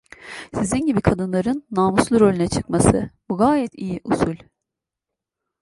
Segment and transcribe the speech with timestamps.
[0.53, 4.35] Sizin gibi kadınların namuslu rolüne çıkması, bu gayet iyi usul…